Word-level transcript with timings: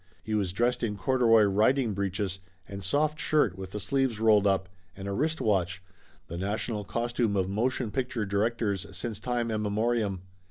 He 0.23 0.33
was 0.33 0.51
dressed 0.51 0.81
in 0.81 0.97
corduroy 0.97 1.43
riding 1.43 1.93
breeches, 1.93 2.39
and 2.67 2.83
soft 2.83 3.19
shirt 3.19 3.55
with 3.55 3.69
the 3.71 3.79
sleeves 3.79 4.19
rolled 4.19 4.47
up, 4.47 4.67
and 4.97 5.07
a 5.07 5.13
wrist 5.13 5.39
watch, 5.39 5.83
the 6.25 6.37
national 6.39 6.83
cos 6.83 7.13
tume 7.13 7.37
of 7.37 7.47
motion 7.47 7.91
picture 7.91 8.25
directors 8.25 8.87
since 8.93 9.19
time 9.19 9.49
immemo 9.49 9.69
rium. 9.77 10.21